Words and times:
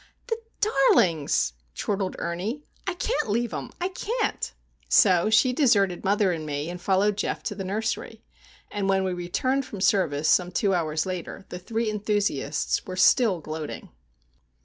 "The 0.25 0.37
darlings!" 0.61 1.53
chortled 1.75 2.15
Ernie. 2.17 2.63
"I 2.87 2.95
can't 2.95 3.29
leave 3.29 3.53
'em! 3.53 3.69
I 3.79 3.89
can't!" 3.89 4.51
So 4.89 5.29
she 5.29 5.53
deserted 5.53 6.03
mother 6.03 6.31
and 6.31 6.43
me, 6.43 6.71
and 6.71 6.81
followed 6.81 7.17
Geof 7.17 7.43
to 7.43 7.53
the 7.53 7.63
nursery. 7.63 8.23
And 8.71 8.89
when 8.89 9.03
we 9.03 9.13
returned 9.13 9.63
from 9.63 9.79
service 9.79 10.27
some 10.27 10.51
two 10.51 10.73
hours 10.73 11.05
later, 11.05 11.45
the 11.49 11.59
three 11.59 11.87
enthusiasts 11.91 12.83
were 12.87 12.95
still 12.95 13.41
gloating. 13.41 13.89